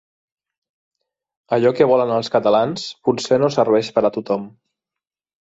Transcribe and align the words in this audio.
Allò 1.57 1.71
que 1.79 1.87
volen 1.91 2.13
els 2.15 2.31
catalans 2.37 2.87
potser 3.11 3.39
no 3.45 3.53
serveix 3.59 3.93
per 3.99 4.05
a 4.11 4.13
tothom. 4.19 4.51